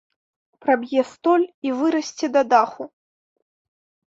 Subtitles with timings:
[0.65, 2.83] Праб'е столь і вырасце да даху.